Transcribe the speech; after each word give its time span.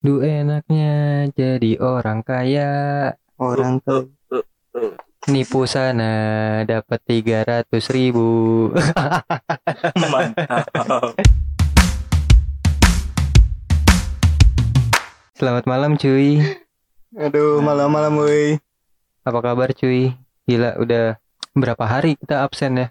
Du 0.00 0.24
enaknya 0.24 1.28
jadi 1.36 1.76
orang 1.76 2.24
kaya. 2.24 2.72
Orang 3.36 3.84
tuh 3.84 4.08
Nipu 5.28 5.68
sana 5.68 6.64
dapat 6.64 7.04
tiga 7.04 7.44
ratus 7.44 7.92
ribu. 7.92 8.72
Mantap. 10.08 10.64
Selamat 15.36 15.68
malam 15.68 16.00
cuy. 16.00 16.48
Aduh 17.20 17.60
malam-malam 17.60 18.24
woi. 18.24 18.56
Apa 19.28 19.44
kabar 19.44 19.76
cuy? 19.76 20.16
Gila 20.48 20.80
udah 20.80 21.20
berapa 21.52 21.84
hari 21.84 22.16
kita 22.16 22.40
absen 22.40 22.80
ya? 22.80 22.88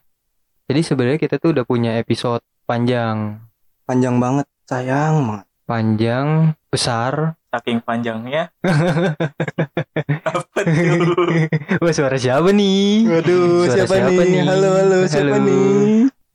Jadi 0.70 0.86
sebenarnya 0.86 1.18
kita 1.18 1.42
tuh 1.42 1.58
udah 1.58 1.66
punya 1.66 1.98
episode 1.98 2.46
panjang. 2.70 3.42
Panjang 3.90 4.22
banget 4.22 4.46
Sayang 4.70 5.26
banget. 5.26 5.50
Panjang, 5.66 6.54
besar 6.70 7.34
Saking 7.50 7.82
panjangnya. 7.82 8.54
Apa 10.30 10.60
tuh? 10.62 11.34
Wah 11.82 11.90
suara 11.90 12.14
siapa 12.14 12.54
nih 12.54 13.10
Waduh 13.10 13.66
Suara 13.66 13.74
siapa, 13.74 13.94
siapa 13.98 14.22
nih? 14.22 14.30
nih? 14.30 14.42
Halo 14.46 14.70
halo 14.78 14.98
siapa 15.10 15.34
Halo. 15.34 15.46
nih 15.50 15.74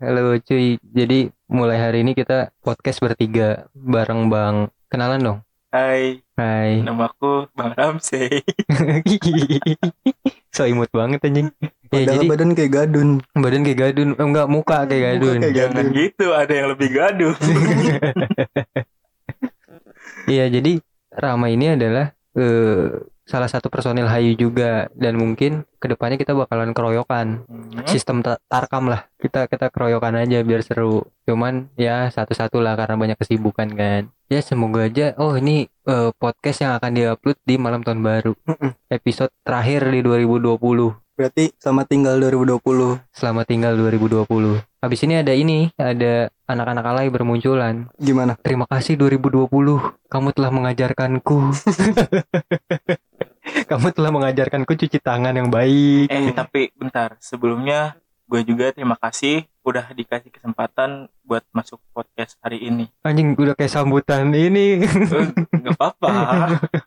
Halo 0.03 0.23
cuy 0.43 0.67
Jadi 0.83 1.19
mulai 1.47 1.79
hari 1.79 2.03
ini 2.03 2.13
kita 2.13 2.51
podcast 2.59 2.99
bertiga 2.99 3.71
Bareng 3.73 4.27
Bang 4.27 4.57
Kenalan 4.91 5.23
dong 5.23 5.39
Hai, 5.71 6.19
Hai 6.35 6.83
namaku 6.83 7.47
Bang 7.51 7.75
Ramsey. 7.75 8.27
So 10.51 10.67
imut 10.67 10.91
banget 10.91 11.23
anjing 11.23 11.51
Ya 11.55 11.71
Padahal 11.91 12.11
jadi 12.11 12.27
badan 12.27 12.51
kayak 12.53 12.73
gadun 12.73 13.09
badan 13.33 13.63
kayak 13.63 13.79
gadun 13.81 14.09
eh, 14.13 14.23
Enggak 14.25 14.47
muka 14.47 14.83
kayak 14.85 15.03
gadun 15.15 15.39
kayak 15.41 15.55
Jangan 15.55 15.87
gadun. 15.87 15.95
gitu, 15.95 16.27
ada 16.31 16.53
yang 16.53 16.69
lebih 16.71 16.89
gaduh. 16.91 17.35
Iya 20.25 20.49
jadi 20.49 20.81
Rama 21.15 21.47
ini 21.47 21.79
adalah 21.79 22.11
eh, 22.35 22.91
Salah 23.25 23.49
satu 23.49 23.73
personil 23.73 24.05
Hayu 24.05 24.37
juga. 24.37 24.93
Dan 24.93 25.17
mungkin 25.17 25.65
ke 25.81 25.87
depannya 25.89 26.21
kita 26.21 26.37
bakalan 26.37 26.77
keroyokan. 26.77 27.49
Hmm, 27.49 27.81
Sistem 27.89 28.21
ta- 28.21 28.41
tarkam 28.53 28.93
lah. 28.93 29.09
Kita 29.17 29.49
kita 29.49 29.73
keroyokan 29.73 30.21
aja 30.21 30.45
biar 30.45 30.61
seru. 30.61 31.09
Cuman 31.25 31.73
ya 31.81 32.13
satu-satu 32.13 32.61
lah 32.61 32.77
karena 32.77 33.01
banyak 33.01 33.17
kesibukan 33.17 33.69
kan. 33.73 34.13
Ya 34.29 34.41
semoga 34.41 34.89
aja 34.89 35.13
Oh 35.17 35.37
ini 35.37 35.69
eh, 35.89 36.11
podcast 36.21 36.65
yang 36.65 36.77
akan 36.77 36.93
diupload 36.93 37.37
di 37.49 37.57
malam 37.57 37.81
tahun 37.81 38.05
baru. 38.05 38.33
Episode 38.93 39.33
terakhir 39.41 39.89
di 39.89 40.05
2020 40.05 41.04
Berarti 41.15 41.55
selamat 41.63 41.87
tinggal 41.87 42.19
2020 42.19 42.59
Selamat 43.15 43.47
tinggal 43.47 43.79
2020 43.79 44.27
Habis 44.83 45.01
ini 45.07 45.15
ada 45.15 45.31
ini 45.31 45.71
Ada 45.79 46.27
anak-anak 46.51 46.85
alay 46.85 47.07
bermunculan 47.07 47.87
Gimana? 48.03 48.35
Terima 48.43 48.67
kasih 48.67 48.99
2020 48.99 49.47
Kamu 50.11 50.29
telah 50.35 50.51
mengajarkanku 50.51 51.39
Kamu 53.71 53.87
telah 53.95 54.11
mengajarkanku 54.11 54.75
cuci 54.75 54.99
tangan 54.99 55.39
yang 55.39 55.55
baik 55.55 56.11
Eh, 56.11 56.35
tapi 56.35 56.75
bentar. 56.75 57.15
Sebelumnya 57.23 57.95
gue 58.27 58.43
juga 58.43 58.75
terima 58.75 58.99
kasih 58.99 59.47
udah 59.63 59.95
dikasih 59.95 60.35
kesempatan 60.35 61.07
buat 61.25 61.41
masuk 61.53 61.81
podcast 61.93 62.37
hari 62.41 62.61
ini. 62.61 62.89
Anjing 63.01 63.33
udah 63.33 63.55
kayak 63.55 63.71
sambutan 63.71 64.29
ini 64.35 64.83
Eh, 64.83 65.27
Gak 65.63 65.77
apa-apa. 65.79 66.11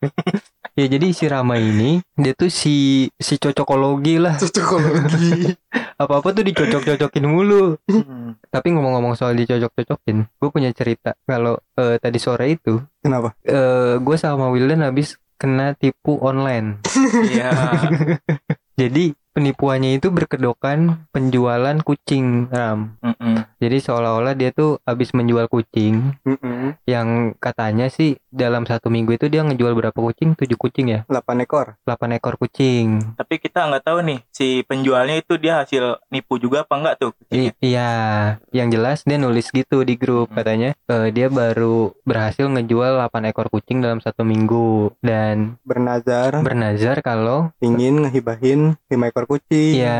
Ya 0.77 0.85
jadi 0.85 1.09
si 1.09 1.25
Rama 1.25 1.57
ini 1.57 1.97
Dia 2.13 2.37
tuh 2.37 2.53
si 2.53 3.09
Si 3.17 3.41
cocokologi 3.41 4.21
lah. 4.21 4.37
Cocokologi. 4.37 5.57
Apa-apa 6.01 6.29
tuh 6.29 6.45
dicocok-cocokin 6.45 7.25
mulu. 7.25 7.81
Hmm, 7.89 8.37
Tapi 8.53 8.67
ngomong-ngomong 8.77 9.17
soal 9.17 9.33
dicocok-cocokin 9.33 10.29
Gue 10.37 10.49
punya 10.53 10.69
cerita. 10.69 11.17
Kalau 11.25 11.57
eh, 11.73 11.97
tadi 11.97 12.21
sore 12.21 12.53
itu 12.53 12.77
Kenapa? 13.01 13.33
eh 13.41 13.97
Gue 13.97 14.21
sama 14.21 14.53
Wildan 14.53 14.85
habis 14.85 15.17
kena 15.37 15.73
tipu 15.73 16.17
online. 16.21 16.81
Iya. 17.33 17.49
Jadi 18.81 19.17
penipuannya 19.37 20.01
itu 20.01 20.09
berkedokan 20.09 21.05
penjualan 21.13 21.77
kucing 21.85 22.49
Ram. 22.49 22.97
Mm-mm. 23.05 23.45
Jadi 23.61 23.77
seolah-olah 23.77 24.33
dia 24.33 24.49
tuh 24.49 24.81
habis 24.81 25.13
menjual 25.13 25.45
kucing 25.45 26.17
Mm-mm. 26.25 26.73
yang 26.89 27.37
katanya 27.37 27.85
sih 27.87 28.17
dalam 28.33 28.65
satu 28.65 28.89
minggu 28.89 29.13
itu 29.13 29.29
dia 29.29 29.45
ngejual 29.45 29.77
berapa 29.77 29.93
kucing? 29.93 30.33
7 30.33 30.57
kucing 30.57 30.89
ya? 30.89 30.99
8 31.05 31.45
ekor 31.45 31.77
8 31.85 32.17
ekor 32.17 32.41
kucing. 32.41 33.13
Tapi 33.13 33.37
kita 33.37 33.69
nggak 33.69 33.85
tahu 33.85 34.01
nih 34.01 34.19
si 34.33 34.65
penjualnya 34.65 35.21
itu 35.21 35.37
dia 35.37 35.61
hasil 35.61 36.01
nipu 36.09 36.41
juga 36.41 36.65
apa 36.65 36.73
enggak 36.73 36.95
tuh 36.97 37.11
kucingnya. 37.13 37.53
I- 37.53 37.57
iya, 37.61 37.91
yang 38.49 38.73
jelas 38.73 39.05
dia 39.05 39.21
nulis 39.21 39.53
gitu 39.53 39.85
di 39.85 39.93
grup 39.93 40.33
Hmm. 40.33 40.37
katanya 40.41 40.69
eh, 40.89 41.13
dia 41.13 41.29
baru 41.29 41.93
berhasil 42.01 42.49
ngejual 42.49 42.97
8 42.97 43.29
ekor 43.29 43.53
kucing 43.53 43.85
dalam 43.85 44.01
satu 44.01 44.25
minggu 44.25 44.97
dan 44.99 45.61
Bernazar 45.61 46.41
bernazar 46.41 47.05
kalau 47.05 47.53
Ingin 47.59 48.01
ngehibahin 48.01 48.73
5 48.89 49.09
ekor 49.11 49.26
kucing 49.27 49.83
ya 49.83 49.99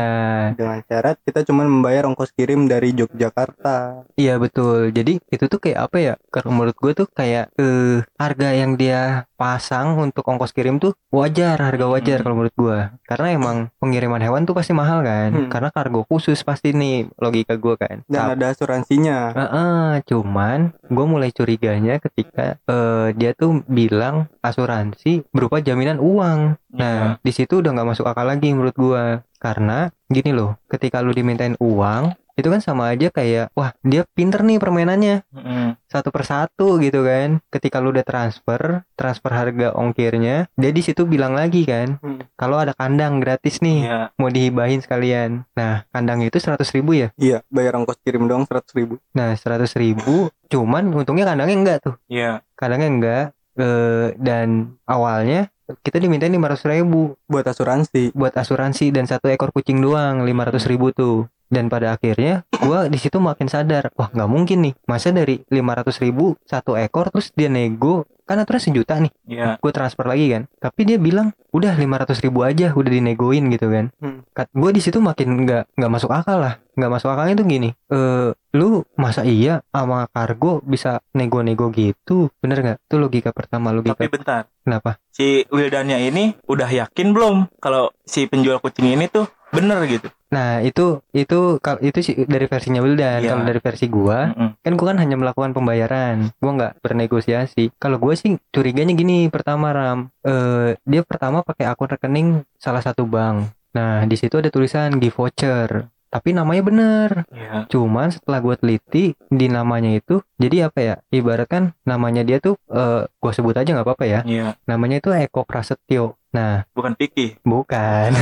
Dengan 0.56 0.80
syarat 0.88 1.20
kita 1.22 1.44
cuma 1.44 1.68
membayar 1.68 2.08
ongkos 2.08 2.32
kirim 2.32 2.64
dari 2.64 2.96
Yogyakarta 2.96 4.08
Iya 4.18 4.40
betul. 4.42 4.90
Jadi 4.90 5.22
itu 5.30 5.44
tuh 5.46 5.60
kayak 5.62 5.78
apa 5.86 5.96
ya? 6.00 6.14
Kalau 6.34 6.50
menurut 6.50 6.74
gue 6.74 6.92
tuh 6.96 7.06
kayak 7.06 7.54
eh 7.54 8.02
harga 8.18 8.48
yang 8.50 8.74
dia 8.74 9.27
pasang 9.38 9.94
untuk 9.96 10.26
ongkos 10.26 10.50
kirim 10.50 10.76
tuh 10.76 10.98
wajar, 11.08 11.54
harga 11.56 11.86
wajar 11.86 12.18
Hmm. 12.18 12.24
kalau 12.24 12.36
menurut 12.36 12.56
gue. 12.56 12.78
Karena 13.06 13.26
emang 13.30 13.56
pengiriman 13.78 14.18
hewan 14.18 14.42
tuh 14.42 14.52
pasti 14.52 14.74
mahal 14.74 15.00
kan. 15.00 15.30
Hmm. 15.30 15.46
Karena 15.46 15.70
kargo 15.70 16.02
khusus 16.02 16.42
pasti 16.42 16.74
nih 16.74 17.06
logika 17.16 17.54
gue 17.54 17.74
kan. 17.76 18.02
Dan 18.04 18.18
Tap- 18.20 18.32
ada 18.34 18.46
asuransinya 18.50 19.18
Heeh, 19.30 19.90
cuman 20.04 20.58
gue 20.82 21.06
mulai 21.06 21.30
curiganya 21.30 21.96
ketika 21.98 22.58
eh, 22.60 23.14
dia 23.14 23.30
tuh 23.32 23.62
bilang 23.64 24.26
asuransi 24.42 25.22
berupa 25.30 25.58
jaminan 25.58 25.96
uang. 25.98 26.58
Nah, 26.70 26.98
Iya. 27.14 27.22
di 27.22 27.32
situ 27.32 27.62
udah 27.62 27.70
nggak 27.70 27.88
masuk 27.88 28.04
akal 28.04 28.26
lagi 28.26 28.50
menurut 28.50 28.74
gua. 28.74 29.04
Karena 29.38 29.86
gini 30.04 30.34
loh, 30.34 30.58
ketika 30.66 30.98
lu 30.98 31.12
dimintain 31.12 31.54
uang, 31.56 32.10
itu 32.38 32.46
kan 32.46 32.62
sama 32.62 32.88
aja 32.88 33.10
kayak, 33.10 33.50
wah 33.52 33.74
dia 33.82 34.06
pinter 34.08 34.40
nih 34.40 34.56
permainannya 34.56 35.26
Mm-mm. 35.28 35.74
satu 35.84 36.08
persatu 36.08 36.78
gitu 36.78 37.02
kan. 37.02 37.42
Ketika 37.50 37.82
lu 37.82 37.90
udah 37.90 38.06
transfer, 38.06 38.86
transfer 38.94 39.30
harga 39.30 39.74
ongkirnya, 39.74 40.46
dia 40.54 40.70
di 40.70 40.80
situ 40.80 41.02
bilang 41.02 41.34
lagi 41.34 41.66
kan, 41.66 41.98
Hmm. 41.98 42.22
kalau 42.32 42.56
ada 42.56 42.72
kandang 42.72 43.18
gratis 43.18 43.58
nih, 43.58 43.84
Iya. 43.84 44.00
mau 44.14 44.30
dihibahin 44.30 44.78
sekalian. 44.78 45.42
Nah, 45.52 45.82
kandang 45.90 46.22
itu 46.22 46.38
100.000 46.38 46.70
ribu 46.72 46.94
ya. 46.94 47.08
Iya 47.18 47.42
bayar 47.48 47.74
ongkos 47.74 47.98
kirim 48.00 48.24
doang 48.24 48.46
100 48.46 48.70
ribu 48.72 49.02
Nah, 49.10 49.34
100.000 49.34 49.74
ribu, 49.74 50.30
cuman 50.46 50.86
untungnya 50.88 51.26
kandangnya 51.26 51.56
enggak 51.56 51.78
tuh. 51.82 51.94
Iya. 52.06 52.46
Kandangnya 52.54 52.88
enggak. 52.88 53.26
eh, 53.58 54.14
dan 54.14 54.78
awalnya 54.86 55.50
kita 55.82 55.98
dimintain 55.98 56.30
500.000 56.30 56.78
ribu 56.78 57.18
Buat 57.26 57.50
asuransi 57.50 58.14
buat 58.14 58.30
asuransi 58.32 58.88
dan 58.88 59.04
satu 59.04 59.26
ekor 59.26 59.50
kucing 59.50 59.82
doang 59.82 60.22
500 60.22 60.62
ribu 60.64 60.94
tuh 60.94 61.26
dan 61.48 61.66
pada 61.66 61.92
akhirnya 61.92 62.44
gua 62.58 62.86
di 62.86 62.96
situ 62.96 63.16
makin 63.18 63.46
sadar 63.46 63.90
wah 63.94 64.08
nggak 64.08 64.26
mungkin 64.26 64.58
nih 64.62 64.74
masa 64.84 65.08
dari 65.08 65.42
500 65.44 65.88
ribu 66.00 66.36
satu 66.42 66.74
ekor 66.74 67.08
terus 67.08 67.32
dia 67.32 67.48
nego 67.48 68.04
kan 68.22 68.36
aturan 68.36 68.60
sejuta 68.60 69.00
nih 69.00 69.08
Iya. 69.26 69.56
gue 69.56 69.72
transfer 69.72 70.04
lagi 70.04 70.28
kan 70.28 70.44
tapi 70.54 70.84
dia 70.84 70.96
bilang 70.96 71.32
udah 71.48 71.72
500 71.72 72.12
ribu 72.20 72.44
aja 72.44 72.76
udah 72.76 72.90
dinegoin 72.90 73.48
gitu 73.48 73.68
kan 73.68 73.88
Hmm. 73.96 74.20
Gue 74.50 74.70
di 74.70 74.78
situ 74.78 75.00
makin 75.00 75.42
nggak 75.42 75.72
nggak 75.74 75.88
masuk 75.90 76.12
akal 76.12 76.36
lah 76.38 76.60
nggak 76.70 76.92
masuk 76.92 77.08
akalnya 77.08 77.34
tuh 77.34 77.46
gini 77.46 77.72
eh 77.88 78.30
lu 78.50 78.84
masa 78.94 79.24
iya 79.24 79.64
sama 79.66 80.04
kargo 80.08 80.60
bisa 80.60 81.00
nego-nego 81.10 81.68
gitu 81.70 82.28
bener 82.38 82.60
nggak 82.60 82.78
itu 82.82 82.96
logika 82.96 83.30
pertama 83.32 83.72
logika 83.72 83.96
Tapi 83.96 84.08
bentar. 84.10 84.44
kenapa 84.60 85.00
Si 85.08 85.48
Wildannya 85.48 85.98
ini 86.04 86.36
udah 86.44 86.68
yakin 86.68 87.10
belum 87.10 87.36
kalau 87.56 87.90
si 88.02 88.24
penjual 88.24 88.60
kucing 88.60 88.86
ini 88.88 89.08
tuh 89.08 89.24
bener 89.48 89.80
gitu? 89.88 90.08
Nah 90.28 90.60
itu 90.60 91.00
itu 91.16 91.56
kalau 91.64 91.80
itu 91.80 91.98
sih 92.04 92.14
dari 92.28 92.44
versinya 92.44 92.84
Wildan. 92.84 93.24
Iya. 93.24 93.32
Kalau 93.32 93.44
dari 93.48 93.60
versi 93.64 93.86
gua, 93.88 94.28
Mm-mm. 94.28 94.60
kan 94.60 94.72
gua 94.76 94.86
kan 94.92 94.98
hanya 95.00 95.16
melakukan 95.16 95.56
pembayaran. 95.56 96.28
Gua 96.36 96.52
nggak 96.52 96.72
bernegosiasi. 96.84 97.72
Kalau 97.80 97.96
gua 97.96 98.12
sih 98.12 98.36
curiganya 98.52 98.92
gini 98.92 99.32
pertama 99.32 99.72
Ram, 99.72 100.12
eh 100.20 100.76
dia 100.84 101.00
pertama 101.00 101.40
pakai 101.40 101.64
akun 101.64 101.88
rekening 101.88 102.28
salah 102.60 102.84
satu 102.84 103.08
bank. 103.08 103.48
Nah 103.72 104.04
di 104.04 104.16
situ 104.20 104.36
ada 104.36 104.52
tulisan 104.52 105.00
gift 105.00 105.16
voucher. 105.16 105.88
Tapi 106.08 106.32
namanya 106.32 106.64
bener. 106.64 107.10
Iya. 107.28 107.68
Cuman 107.68 108.08
setelah 108.08 108.40
gua 108.40 108.56
teliti 108.56 109.12
di 109.28 109.46
namanya 109.52 109.92
itu, 109.92 110.24
jadi 110.40 110.72
apa 110.72 110.78
ya? 110.80 110.94
Ibaratkan 111.12 111.76
namanya 111.84 112.24
dia 112.24 112.40
tuh, 112.40 112.56
eh 112.72 113.04
gua 113.20 113.32
sebut 113.36 113.52
aja 113.52 113.76
nggak 113.76 113.84
apa-apa 113.84 114.04
ya. 114.08 114.20
Iya. 114.24 114.56
Namanya 114.64 115.04
itu 115.04 115.12
Eko 115.12 115.44
Prasetyo. 115.44 116.16
Nah 116.28 116.68
Bukan 116.76 116.92
Piki. 116.92 117.40
bukan. 117.40 118.12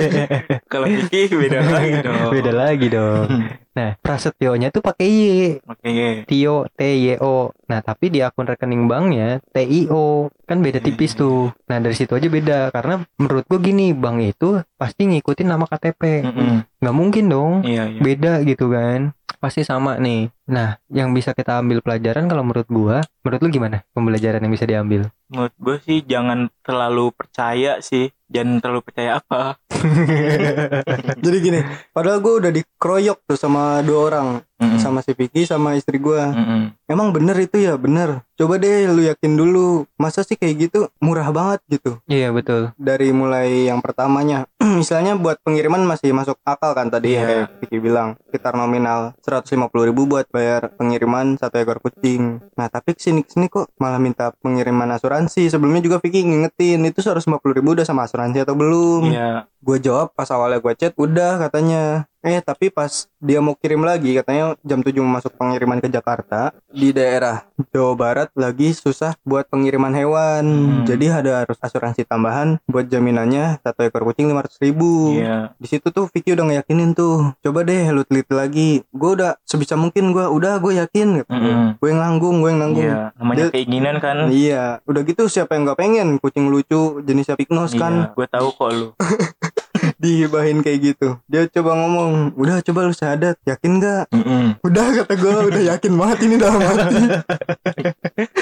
Kalau 0.72 0.86
Piki 0.86 1.30
beda 1.34 1.58
lagi 1.60 1.94
dong. 2.00 2.30
Beda 2.30 2.52
lagi 2.54 2.86
dong. 2.88 3.26
Nah, 3.70 3.94
Prasetyonya 4.02 4.74
tuh 4.74 4.82
pakai 4.82 5.06
Y, 5.06 5.22
Oke. 5.62 6.26
Tio 6.26 6.66
T 6.74 6.80
Y 6.82 7.22
O. 7.22 7.54
Nah, 7.70 7.78
tapi 7.80 8.10
di 8.10 8.18
akun 8.18 8.50
rekening 8.50 8.90
banknya 8.90 9.38
T 9.46 9.62
I 9.62 9.86
O. 9.86 10.26
Kan 10.42 10.58
beda 10.58 10.82
tipis 10.82 11.14
tuh. 11.14 11.54
Nah, 11.70 11.78
dari 11.78 11.94
situ 11.94 12.10
aja 12.10 12.26
beda 12.26 12.58
karena 12.74 13.06
menurut 13.14 13.46
gua 13.46 13.62
gini, 13.62 13.94
bank 13.94 14.18
itu 14.26 14.58
pasti 14.74 15.06
ngikutin 15.06 15.46
nama 15.46 15.70
KTP. 15.70 16.02
Mm-mm. 16.26 16.66
Nggak 16.82 16.96
mungkin 16.96 17.24
dong 17.30 17.52
Iya, 17.62 17.94
iya. 17.94 18.00
beda 18.02 18.32
gitu 18.42 18.74
kan. 18.74 19.14
Pasti 19.38 19.62
sama 19.62 20.00
nih. 20.00 20.32
Nah, 20.50 20.80
yang 20.90 21.14
bisa 21.14 21.30
kita 21.36 21.62
ambil 21.62 21.78
pelajaran 21.84 22.26
kalau 22.26 22.42
menurut 22.42 22.66
gua, 22.66 22.96
menurut 23.22 23.40
lu 23.44 23.48
gimana 23.52 23.86
pembelajaran 23.94 24.42
yang 24.42 24.52
bisa 24.52 24.66
diambil? 24.66 25.12
Menurut 25.30 25.54
gue 25.60 25.76
sih 25.86 25.98
jangan 26.02 26.50
terlalu 26.66 27.14
percaya 27.14 27.78
sih. 27.78 28.10
Jangan 28.30 28.62
terlalu 28.62 28.80
percaya 28.86 29.18
apa. 29.18 29.58
Jadi 31.24 31.36
gini, 31.42 31.60
padahal 31.90 32.22
gue 32.22 32.34
udah 32.46 32.52
dikeroyok 32.54 33.18
tuh 33.26 33.38
sama 33.38 33.82
dua 33.82 33.98
orang, 34.06 34.28
Mm-mm. 34.60 34.78
sama 34.78 35.02
si 35.02 35.18
Vicky 35.18 35.42
sama 35.42 35.74
istri 35.74 35.98
gue. 35.98 36.20
Mm-mm. 36.20 36.78
Emang 36.86 37.10
bener 37.10 37.34
itu 37.42 37.58
ya, 37.58 37.74
bener. 37.74 38.22
Coba 38.38 38.56
deh 38.56 38.88
lu 38.88 39.02
yakin 39.04 39.34
dulu. 39.36 39.84
Masa 39.98 40.22
sih 40.22 40.38
kayak 40.38 40.70
gitu 40.70 40.88
murah 41.02 41.28
banget 41.28 41.60
gitu. 41.68 41.98
Iya 42.06 42.30
betul. 42.30 42.72
Dari 42.78 43.10
mulai 43.10 43.66
yang 43.66 43.82
pertamanya, 43.82 44.46
misalnya 44.80 45.18
buat 45.18 45.42
pengiriman 45.42 45.82
masih 45.82 46.14
masuk 46.14 46.38
akal 46.46 46.72
kan 46.72 46.86
tadi 46.88 47.18
ya 47.18 47.22
kayak 47.26 47.46
Vicky 47.66 47.78
bilang. 47.82 48.14
Sekitar 48.30 48.54
nominal 48.54 49.18
150.000 49.26 49.88
ribu 49.90 50.06
buat 50.06 50.30
bayar 50.30 50.70
pengiriman 50.78 51.34
satu 51.36 51.58
ekor 51.60 51.82
kucing. 51.82 52.38
Nah 52.54 52.70
tapi 52.70 52.94
ke 52.94 53.00
sini 53.02 53.26
ke 53.26 53.34
sini 53.34 53.50
kok 53.50 53.74
malah 53.76 53.98
minta 53.98 54.32
pengiriman 54.40 54.88
asuransi. 54.94 55.50
Sebelumnya 55.50 55.82
juga 55.82 55.98
Vicky 56.00 56.24
ngingetin 56.24 56.80
itu 56.86 57.02
150.000 57.02 57.58
ribu 57.58 57.76
udah 57.76 57.84
sama 57.84 58.06
asuransi 58.06 58.19
atau 58.44 58.56
belum? 58.56 59.08
Iya. 59.08 59.48
gue 59.60 59.76
jawab 59.76 60.16
pas 60.16 60.24
awalnya 60.32 60.56
gue 60.56 60.72
chat 60.72 60.96
udah 60.96 61.36
katanya 61.36 62.08
eh 62.22 62.36
tapi 62.38 62.68
pas 62.68 62.90
dia 63.16 63.38
mau 63.38 63.54
kirim 63.54 63.80
lagi 63.80 64.12
katanya 64.14 64.52
jam 64.60 64.78
7 64.78 64.92
mau 64.98 65.16
masuk 65.16 65.32
pengiriman 65.34 65.78
ke 65.78 65.88
Jakarta 65.88 66.52
di 66.66 66.90
daerah 66.90 67.48
Jawa 67.66 67.92
Barat 67.94 68.28
lagi 68.34 68.70
susah 68.70 69.16
buat 69.22 69.44
pengiriman 69.46 69.88
hewan 69.90 70.42
Hmm. 70.42 70.84
jadi 70.84 71.16
ada 71.16 71.32
harus 71.40 71.56
asuransi 71.56 72.04
tambahan 72.04 72.60
buat 72.64 72.84
jaminannya 72.84 73.60
satu 73.60 73.82
ekor 73.82 74.04
kucing 74.04 74.28
500 74.28 74.60
ribu 74.60 75.14
Iya. 75.14 75.56
di 75.56 75.66
situ 75.66 75.88
tuh 75.88 76.06
Vicky 76.06 76.32
udah 76.32 76.44
ngeyakinin 76.46 76.92
tuh 76.92 77.32
coba 77.38 77.60
deh 77.62 77.88
lu 77.88 78.02
teliti 78.02 78.32
lagi 78.32 78.70
gue 78.86 79.10
udah 79.10 79.40
sebisa 79.42 79.74
mungkin 79.74 80.10
gue 80.10 80.22
udah 80.22 80.58
gue 80.58 80.76
yakin 80.78 81.08
gitu. 81.18 81.30
Mm-mm. 81.30 81.76
gue 81.76 81.88
yang 81.88 82.00
nanggung 82.00 82.36
gue 82.38 82.50
yang 82.50 82.60
nanggung 82.60 82.84
Iya. 82.84 83.16
Namanya 83.16 83.38
Dia- 83.42 83.52
keinginan 83.54 83.96
kan. 83.96 84.16
Iya, 84.28 84.64
udah 84.82 85.02
gitu 85.02 85.24
siapa 85.26 85.52
yang 85.52 85.64
nggak 85.64 85.78
pengen 85.78 86.08
kucing 86.16 86.48
lucu 86.48 87.00
jenisnya 87.00 87.34
Pignos 87.34 87.72
kan 87.72 87.92
Iya. 87.92 88.12
Gue 88.12 88.26
tahu 88.26 88.48
kok 88.50 88.68
lu. 88.70 88.88
dihibahin 89.96 90.60
kayak 90.60 90.78
gitu 90.92 91.08
dia 91.24 91.46
coba 91.46 91.74
ngomong 91.74 92.34
udah 92.34 92.60
coba 92.60 92.84
lu 92.84 92.92
syahadat 92.92 93.36
yakin 93.42 93.78
gak 93.78 94.04
Mm-mm. 94.10 94.56
udah 94.60 94.86
kata 94.96 95.14
gue 95.14 95.32
udah 95.46 95.62
yakin 95.68 95.92
banget 95.94 96.18
ini 96.22 96.34
dalam 96.36 96.60
hati 96.60 96.94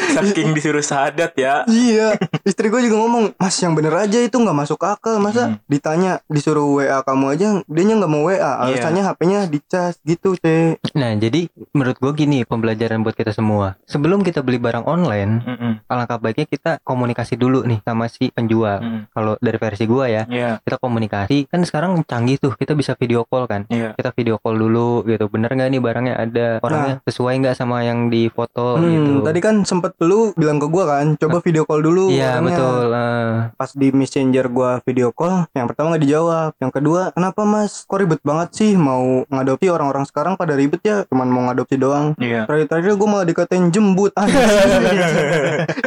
Saking 0.09 0.51
disuruh 0.51 0.83
sadat 0.83 1.33
ya. 1.35 1.63
iya 1.67 2.17
istri 2.43 2.67
gue 2.67 2.81
juga 2.81 2.97
ngomong 2.99 3.37
mas 3.37 3.55
yang 3.57 3.73
bener 3.73 3.95
aja 3.95 4.19
itu 4.19 4.35
nggak 4.35 4.57
masuk 4.57 4.81
akal 4.81 5.19
masa 5.19 5.41
Hmm. 5.41 5.57
ditanya 5.65 6.13
disuruh 6.27 6.67
wa 6.75 7.01
kamu 7.01 7.27
aja 7.31 7.49
dianya 7.65 7.95
nggak 7.97 8.11
mau 8.11 8.27
wa 8.27 8.35
Iya. 8.35 8.49
alasannya 8.61 9.03
hp-nya 9.03 9.41
dicas 9.47 9.95
gitu 10.03 10.35
teh 10.37 10.77
Nah, 10.93 11.15
jadi 11.15 11.47
menurut 11.71 11.97
gua 11.97 12.13
gini 12.13 12.43
pembelajaran 12.43 13.01
buat 13.01 13.15
kita 13.15 13.31
semua. 13.31 13.79
Sebelum 13.85 14.21
kita 14.21 14.41
beli 14.41 14.59
barang 14.59 14.83
online, 14.85 15.33
Mm-mm. 15.41 15.73
alangkah 15.87 16.19
baiknya 16.19 16.47
kita 16.47 16.73
komunikasi 16.83 17.35
dulu 17.35 17.63
nih 17.63 17.79
sama 17.81 18.07
si 18.07 18.29
penjual. 18.29 18.79
Mm. 18.79 19.01
Kalau 19.09 19.35
dari 19.39 19.57
versi 19.57 19.85
gua 19.85 20.05
ya, 20.07 20.23
Iya. 20.25 20.59
kita 20.61 20.77
komunikasi 20.77 21.28
kan 21.45 21.61
sekarang 21.63 21.91
canggih 22.03 22.37
tuh, 22.37 22.53
kita 22.53 22.73
bisa 22.73 22.93
video 22.95 23.23
call 23.23 23.45
kan. 23.45 23.65
Iya. 23.69 23.93
Kita 23.93 24.11
video 24.13 24.37
call 24.37 24.57
dulu 24.57 25.03
gitu. 25.05 25.27
Bener 25.27 25.51
nggak 25.51 25.69
nih 25.69 25.81
barangnya 25.81 26.15
ada 26.17 26.47
orangnya 26.61 26.95
sesuai 27.03 27.35
nggak 27.39 27.55
sama 27.55 27.83
yang 27.83 28.07
di 28.07 28.29
foto 28.29 28.77
Hmm, 28.77 28.89
gitu. 28.89 29.13
tadi 29.23 29.39
kan 29.39 29.63
sempet 29.63 29.95
lu 30.01 30.31
bilang 30.35 30.57
ke 30.57 30.67
gue 30.67 30.85
kan 30.85 31.07
coba 31.17 31.39
video 31.39 31.63
call 31.63 31.81
dulu 31.81 32.09
Iya 32.09 32.37
orangnya. 32.37 32.57
betul. 32.57 32.87
eh. 32.91 33.33
pas 33.55 33.71
di 33.73 33.89
messenger 33.91 34.47
gua 34.49 34.81
video 34.81 35.09
call 35.11 35.47
yang 35.53 35.67
pertama 35.67 35.91
nggak 35.91 36.03
dijawab 36.03 36.51
yang 36.57 36.71
kedua 36.71 37.11
kenapa 37.11 37.41
mas 37.43 37.83
kok 37.83 37.99
ribet 37.99 38.21
banget 38.21 38.49
sih 38.53 38.73
mau 38.75 39.03
ngadopsi 39.27 39.67
orang-orang 39.69 40.05
sekarang 40.05 40.35
pada 40.35 40.53
ribet 40.53 40.81
ya 40.81 41.03
cuman 41.05 41.27
mau 41.27 41.43
ngadopsi 41.45 41.77
doang 41.77 42.13
Iya. 42.17 42.45
terakhir-terakhir 42.45 42.93
gue 42.95 43.09
malah 43.09 43.27
dikatain 43.27 43.69
jembut 43.69 44.13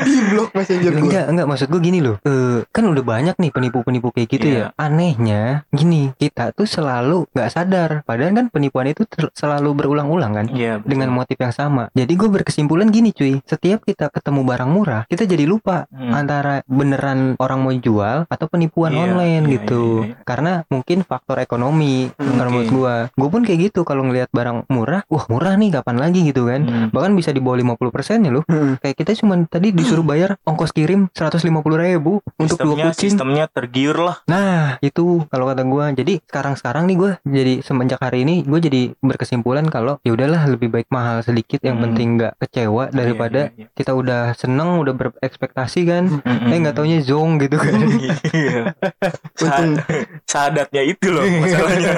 di 0.01 0.17
blok 0.27 0.49
messenger 0.53 0.91
gue 0.91 1.01
Enggak, 1.01 1.25
enggak 1.27 1.47
maksud 1.47 1.67
gue 1.67 1.81
gini 1.81 1.99
loh. 1.99 2.15
Eh, 2.21 2.63
kan 2.69 2.83
udah 2.83 3.01
banyak 3.01 3.35
nih 3.35 3.49
penipu-penipu 3.49 4.09
kayak 4.09 4.27
gitu 4.29 4.45
Iya. 4.47 4.59
ya. 4.61 4.65
Anehnya 4.77 5.30
gini, 5.69 6.11
kita 6.13 6.51
tuh 6.51 6.65
selalu 6.65 7.27
nggak 7.29 7.49
sadar. 7.49 7.89
Padahal 8.03 8.31
kan 8.33 8.45
penipuan 8.47 8.87
itu 8.87 9.03
selalu 9.31 9.73
berulang-ulang 9.73 10.31
kan. 10.33 10.45
Iya. 10.47 10.77
betul. 10.77 10.89
Dengan 10.89 11.09
motif 11.11 11.37
yang 11.37 11.51
sama. 11.51 11.83
Jadi 11.91 12.13
gue 12.13 12.29
berkesimpulan 12.29 12.87
gini 12.87 13.11
cuy. 13.11 13.39
Setiap 13.41 13.81
kita 13.81 14.07
ketemu 14.07 14.41
barang 14.43 14.69
murah, 14.69 15.01
kita 15.05 15.23
jadi 15.23 15.43
lupa 15.43 15.85
Hmm. 15.87 16.13
antara 16.13 16.61
beneran 16.65 17.35
orang 17.37 17.59
mau 17.59 17.71
jual 17.71 18.25
atau 18.25 18.45
penipuan 18.47 18.91
Iya, 18.91 19.01
online 19.03 19.43
iya, 19.43 19.53
gitu. 19.55 19.83
iya, 20.01 20.07
iya. 20.09 20.23
Karena 20.23 20.51
mungkin 20.67 21.01
faktor 21.01 21.37
ekonomi 21.37 22.09
Hmm, 22.11 22.37
kalau 22.37 22.49
menurut 22.51 22.69
gua. 22.69 22.95
Gue 23.11 23.29
pun 23.29 23.41
kayak 23.41 23.59
gitu 23.67 23.81
kalau 23.81 24.03
ngelihat 24.03 24.29
barang 24.29 24.67
murah, 24.67 25.03
wah 25.07 25.25
murah 25.27 25.53
nih 25.53 25.71
kapan 25.73 25.97
lagi 25.97 26.21
gitu 26.23 26.45
kan. 26.45 26.61
Hmm. 26.63 26.87
Bahkan 26.89 27.11
bisa 27.13 27.29
di 27.29 27.39
bawah 27.39 27.57
50% 27.57 28.21
ya 28.21 28.31
loh. 28.31 28.43
Hmm. 28.45 28.77
Kayak 28.77 28.95
kita 28.97 29.11
cuma 29.15 29.37
tadi 29.43 29.71
disuruh 29.71 30.01
bayar 30.01 30.35
ongkos 30.43 30.71
kirim 30.71 31.07
150 31.11 31.39
ribu 31.77 32.19
untuk 32.35 32.57
dua 32.57 32.67
sistemnya 32.67 32.85
kucing. 32.87 33.09
sistemnya 33.09 33.45
tergiur 33.47 33.97
lah. 33.97 34.17
Nah 34.25 34.77
itu 34.79 35.20
kalau 35.25 35.45
kata 35.45 35.61
gua. 35.63 35.91
Jadi 35.91 36.21
sekarang 36.23 36.55
sekarang 36.55 36.83
nih 36.83 36.95
gua 36.95 37.11
jadi 37.21 37.53
semenjak 37.61 37.99
hari 37.99 38.21
ini 38.21 38.41
gue 38.41 38.59
jadi 38.59 38.81
berkesimpulan 38.97 39.65
kalau 39.65 39.97
ya 40.01 40.11
udahlah 40.11 40.45
lebih 40.45 40.69
baik 40.69 40.87
mahal 40.87 41.21
sedikit 41.21 41.59
yang 41.59 41.77
Hmm. 41.77 41.85
penting 41.85 42.07
nggak 42.15 42.33
kecewa 42.39 42.89
daripada 42.89 43.49
Iya, 43.49 43.57
iya, 43.57 43.67
kita 43.71 43.91
udah 43.91 44.33
seneng 44.33 44.77
udah 44.77 44.93
berekspektasi 44.93 45.79
kan. 45.83 46.03
iya. 46.07 46.21
Mm-mm. 46.23 46.49
Eh 46.49 46.57
nggak 46.59 46.75
taunya 46.75 46.99
zong 46.99 47.39
gitu 47.39 47.57
kan. 47.57 47.73
Iya. 48.31 48.61
Untung- 49.37 49.79
Sa- 50.25 50.41
sadatnya 50.41 50.83
itu 50.83 51.07
loh 51.07 51.23
masalahnya. 51.23 51.93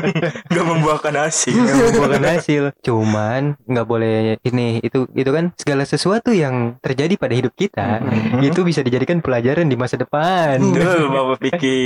Gak 0.54 0.64
membuahkan 0.64 1.14
hasil. 1.20 1.52
Nggak 1.52 1.76
membuahkan 1.90 2.24
hasil. 2.30 2.62
Cuman 2.80 3.42
nggak 3.60 3.84
boleh 3.84 4.16
ini 4.40 4.78
itu 4.78 5.04
itu 5.10 5.28
kan 5.28 5.50
segala 5.54 5.82
sesuatu 5.82 6.30
yang 6.30 6.78
terjadi 6.78 7.14
pada 7.14 7.34
hidup 7.34 7.52
kita 7.52 8.00
Mhm. 8.00 8.46
itu 8.46 8.62
bisa 8.62 8.80
dijadikan 8.80 9.18
pelajaran 9.18 9.66
di 9.66 9.74
masa 9.74 9.94
depan. 9.94 10.62
Betul 10.62 11.08
Bapak 11.08 11.36
Piki. 11.40 11.78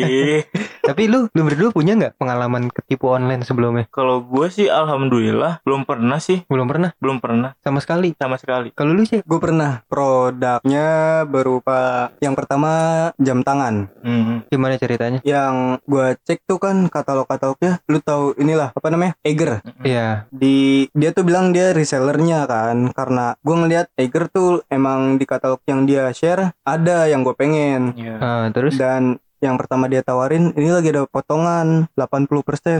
Tapi 0.88 1.02
lu 1.06 1.26
lu 1.26 1.42
berdua 1.42 1.70
punya 1.70 1.92
nggak 1.94 2.14
pengalaman 2.14 2.68
ketipu 2.68 3.08
online 3.08 3.42
sebelumnya? 3.42 3.88
Kalau 3.88 4.20
gue 4.20 4.46
sih 4.48 4.68
alhamdulillah 4.68 5.58
belum 5.62 5.82
pernah 5.82 6.18
sih, 6.18 6.44
Belum 6.46 6.64
pernah 6.64 6.92
belum 6.96 7.18
pernah 7.18 7.56
sama 7.58 7.80
sekali. 7.80 8.12
sama 8.14 8.36
sekali. 8.36 8.70
Kalau 8.70 8.92
lu 8.92 9.02
sih 9.02 9.18
gue 9.18 9.38
pernah 9.38 9.80
produknya 9.86 10.86
berupa 11.24 11.80
yang 12.18 12.32
pertama 12.32 12.70
jam 13.16 13.40
tangan 13.40 13.88
Hmm. 13.98 14.44
gimana 14.46 14.76
ceritanya? 14.76 15.18
yang 15.24 15.73
gue 15.82 16.06
cek 16.20 16.44
tuh 16.44 16.58
kan 16.58 16.86
katalog-katalognya 16.86 17.82
lu 17.86 17.98
tahu 17.98 18.36
inilah 18.36 18.70
apa 18.70 18.88
namanya 18.88 19.18
Eiger 19.20 19.58
Iya. 19.82 20.28
di 20.30 20.86
dia 20.90 21.10
tuh 21.10 21.22
bilang 21.22 21.50
dia 21.50 21.70
resellernya 21.70 22.46
kan 22.46 22.90
karena 22.90 23.34
gue 23.36 23.56
ngelihat 23.56 23.86
Eiger 23.94 24.28
tuh 24.28 24.62
emang 24.68 25.16
di 25.16 25.24
katalog 25.24 25.58
yang 25.64 25.84
dia 25.84 26.10
share 26.10 26.52
ada 26.62 27.06
yang 27.06 27.22
gue 27.22 27.34
pengen 27.34 27.94
Iya. 27.94 28.16
Ah, 28.18 28.46
terus 28.50 28.76
dan 28.76 29.18
yang 29.44 29.54
pertama 29.54 29.84
dia 29.84 30.00
tawarin 30.00 30.50
ini 30.54 30.72
lagi 30.72 30.88
ada 30.88 31.04
potongan 31.04 31.84
80% 31.92 32.32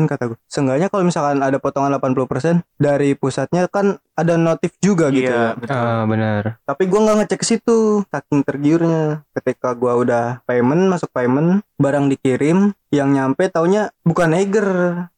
kata 0.04 0.32
gue. 0.32 0.38
Seenggaknya 0.46 0.88
kalau 0.88 1.04
misalkan 1.04 1.38
ada 1.38 1.58
potongan 1.58 1.92
80% 1.94 2.64
dari 2.74 3.12
pusatnya 3.12 3.68
kan 3.68 4.00
ada 4.14 4.34
notif 4.34 4.72
juga 4.78 5.10
gitu. 5.10 5.26
Iya, 5.26 5.52
ya. 5.52 5.58
betul. 5.58 5.74
ah, 5.76 6.02
benar. 6.06 6.42
Tapi 6.62 6.82
gua 6.86 7.00
nggak 7.02 7.16
ngecek 7.20 7.38
ke 7.38 7.46
situ 7.46 7.78
saking 8.06 8.40
tergiurnya. 8.40 9.26
Ketika 9.32 9.74
gua 9.74 9.98
udah 9.98 10.24
payment 10.44 10.88
masuk 10.88 11.10
payment 11.10 11.60
barang 11.76 12.06
dikirim 12.08 12.72
yang 12.88 13.10
nyampe 13.10 13.50
taunya 13.50 13.90
bukan 14.00 14.30
Eiger 14.32 14.70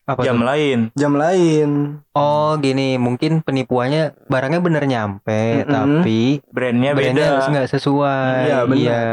Apa 0.03 0.23
Jam 0.23 0.41
tuh? 0.41 0.47
lain. 0.47 0.79
jam 0.95 1.13
lain. 1.13 2.01
Oh, 2.11 2.57
gini, 2.57 2.97
mungkin 2.97 3.43
penipuannya 3.43 4.15
barangnya 4.25 4.61
bener 4.61 4.87
nyampe, 4.87 5.61
Mm-mm. 5.61 5.69
tapi 5.69 6.41
Brandnya 6.49 6.95
beda. 6.95 7.11
brandnya 7.13 7.51
nggak 7.53 7.69
sesuai. 7.69 8.39
Iya, 8.47 8.59
benar. 8.65 8.81
Iya. 8.81 9.05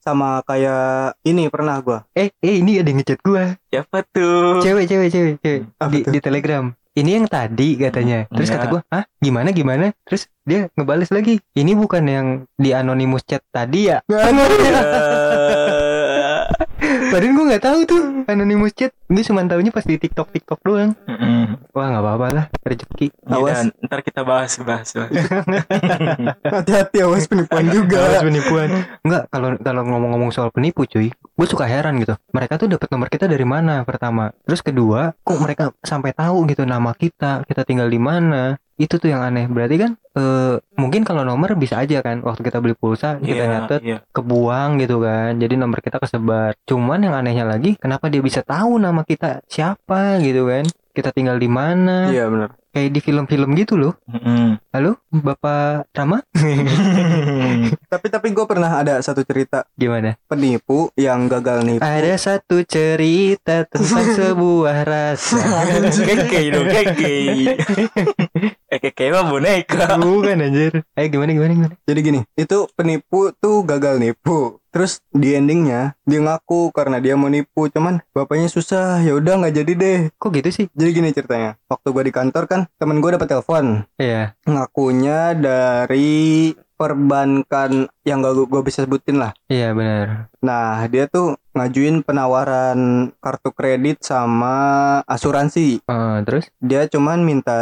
Sama 0.00 0.40
kayak 0.48 1.20
ini 1.28 1.52
pernah 1.52 1.76
gua. 1.84 2.08
Eh, 2.16 2.32
eh 2.40 2.64
ini 2.64 2.80
ada 2.80 2.88
yang 2.88 3.04
ngechat 3.04 3.20
gua. 3.20 3.52
Siapa 3.68 4.00
tuh? 4.08 4.64
Cewek, 4.64 4.88
cewek, 4.88 5.08
cewek, 5.12 5.34
cewek. 5.44 5.62
Apa 5.76 5.92
Di, 5.92 5.98
tuh? 6.08 6.12
di 6.16 6.20
Telegram. 6.24 6.64
Ini 6.90 7.10
yang 7.22 7.26
tadi 7.30 7.78
katanya. 7.78 8.26
Terus 8.32 8.48
Iya. 8.50 8.54
kata 8.58 8.66
gua, 8.66 8.80
"Hah? 8.90 9.04
Gimana 9.20 9.52
gimana?" 9.52 9.92
Terus 10.08 10.26
dia 10.42 10.66
ngebales 10.74 11.12
lagi. 11.12 11.38
Ini 11.54 11.72
bukan 11.76 12.02
yang 12.08 12.26
di 12.56 12.74
anonymous 12.74 13.22
chat 13.28 13.44
tadi 13.52 13.92
ya? 13.92 14.00
Padahal 17.10 17.32
gua 17.34 17.44
nggak 17.50 17.64
tahu 17.66 17.78
tuh 17.84 18.00
anonymous 18.30 18.72
chat. 18.72 18.94
Gue 19.10 19.26
cuma 19.26 19.42
tahunya 19.42 19.74
pas 19.74 19.82
di 19.82 19.98
TikTok 19.98 20.30
TikTok 20.30 20.60
doang. 20.62 20.94
Mm-mm. 21.10 21.58
Wah 21.74 21.86
nggak 21.90 22.04
apa-apa 22.06 22.26
lah 22.30 22.44
rezeki. 22.62 23.10
Ya 23.26 23.36
Awas. 23.36 23.66
udah, 23.66 23.86
ntar 23.90 24.00
kita 24.06 24.22
bahas 24.22 24.54
bahas. 24.62 24.88
bahas. 24.94 25.10
Hati-hati 26.54 27.02
awas 27.02 27.26
penipuan 27.26 27.66
Awas 27.66 27.74
juga. 27.74 27.98
penipuan. 28.30 28.68
Enggak, 29.02 29.22
kalau 29.34 29.48
kalau 29.58 29.82
ngomong-ngomong 29.82 30.30
soal 30.30 30.54
penipu 30.54 30.86
cuy, 30.86 31.10
gue 31.10 31.46
suka 31.50 31.66
heran 31.66 31.98
gitu. 31.98 32.14
Mereka 32.30 32.54
tuh 32.62 32.70
dapat 32.70 32.86
nomor 32.94 33.10
kita 33.10 33.26
dari 33.26 33.42
mana 33.42 33.82
pertama. 33.82 34.30
Terus 34.46 34.62
kedua, 34.62 35.10
kok 35.26 35.38
mereka 35.42 35.74
sampai 35.82 36.14
tahu 36.14 36.46
gitu 36.46 36.62
nama 36.62 36.94
kita, 36.94 37.42
kita 37.50 37.66
tinggal 37.66 37.90
di 37.90 37.98
mana. 37.98 38.54
Itu 38.80 38.96
tuh 38.96 39.12
yang 39.12 39.20
aneh. 39.20 39.44
Berarti 39.44 39.76
kan 39.76 39.92
eh 40.10 40.56
mungkin 40.74 41.04
kalau 41.04 41.20
nomor 41.20 41.52
bisa 41.54 41.76
aja 41.76 42.00
kan 42.00 42.24
waktu 42.24 42.40
kita 42.40 42.58
beli 42.58 42.72
pulsa 42.72 43.20
kita 43.20 43.36
Iya, 43.36 43.52
nyatet 43.52 43.80
iya. 43.84 43.98
kebuang 44.08 44.80
gitu 44.80 44.96
kan. 44.98 45.36
Jadi 45.36 45.54
nomor 45.54 45.78
kita 45.78 46.00
kesebar. 46.00 46.56
Cuman 46.64 46.98
yang 46.98 47.12
anehnya 47.12 47.44
lagi, 47.44 47.76
kenapa 47.76 48.08
dia 48.08 48.18
bisa 48.18 48.40
tahu 48.40 48.80
nama 48.80 49.04
kita 49.04 49.44
siapa 49.46 50.16
gitu 50.18 50.48
kan? 50.48 50.64
Kita 50.90 51.12
tinggal 51.12 51.36
di 51.36 51.46
mana? 51.46 52.08
Iya 52.08 52.26
benar. 52.26 52.50
kayak 52.70 52.94
di 52.94 53.02
film-film 53.02 53.50
gitu 53.56 53.74
loh. 53.74 53.98
Mm-mm. 54.06 54.54
Halo, 54.70 55.02
Bapak 55.10 55.90
Rama? 55.90 56.22
Tapi 57.90 58.06
tapi 58.08 58.30
gue 58.30 58.46
pernah 58.46 58.78
ada 58.78 58.94
satu 59.00 59.26
cerita 59.26 59.66
Gimana? 59.74 60.14
penipu 60.24 60.86
yang 60.94 61.26
gagal 61.26 61.66
nipu. 61.66 61.82
Ada 61.82 62.14
satu 62.14 62.62
cerita 62.62 63.66
tentang 63.66 64.06
sebuah 64.14 64.86
rasa. 64.86 65.42
Keke 66.06 66.40
dong, 66.48 66.70
keke. 66.70 67.18
Eh, 68.70 68.78
keke 68.78 69.10
mah 69.10 69.26
boneka. 69.26 69.98
Bukan 69.98 70.46
anjir. 70.46 70.86
Ayo 70.94 71.06
gimana 71.10 71.34
gimana 71.34 71.52
gimana? 71.58 71.74
Jadi 71.90 72.00
gini, 72.06 72.20
itu 72.38 72.70
penipu 72.78 73.34
tuh 73.34 73.66
gagal 73.66 73.98
nipu. 73.98 74.62
Terus 74.70 75.02
di 75.10 75.34
endingnya 75.34 75.98
dia 76.06 76.22
ngaku 76.22 76.70
karena 76.70 77.02
dia 77.02 77.18
mau 77.18 77.26
nipu, 77.26 77.66
cuman 77.66 77.98
bapaknya 78.14 78.46
susah. 78.46 79.02
Ya 79.02 79.18
udah 79.18 79.42
nggak 79.42 79.58
jadi 79.58 79.72
deh. 79.74 79.98
Kok 80.14 80.30
gitu 80.38 80.48
sih? 80.54 80.66
Jadi 80.70 80.90
gini 80.94 81.10
ceritanya. 81.10 81.58
Waktu 81.66 81.90
gue 81.90 82.02
di 82.06 82.12
kantor 82.14 82.46
kan, 82.46 82.60
temen 82.78 83.02
gue 83.02 83.10
dapat 83.10 83.26
telepon. 83.26 83.82
Iya. 83.98 84.38
Ngakunya 84.46 85.34
dari 85.34 86.54
perbankan 86.80 87.92
yang 88.08 88.24
gak 88.24 88.40
gue 88.40 88.62
bisa 88.64 88.88
sebutin 88.88 89.20
lah. 89.20 89.36
Iya 89.52 89.76
benar. 89.76 90.32
Nah, 90.40 90.80
dia 90.88 91.04
tuh 91.12 91.36
ngajuin 91.52 92.00
penawaran 92.00 93.12
kartu 93.20 93.52
kredit 93.52 94.00
sama 94.00 94.56
asuransi. 95.04 95.84
Eh, 95.84 96.18
terus? 96.24 96.48
Dia 96.56 96.88
cuman 96.88 97.20
minta 97.20 97.60